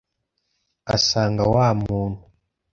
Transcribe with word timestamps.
asanga 0.95 1.43
wa 1.53 1.67
muntu 1.81 2.21